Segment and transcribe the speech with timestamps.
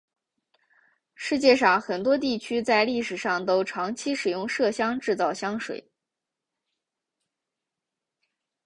[1.13, 5.87] 世界上很多地区在历史上都长期使用麝香制造香水。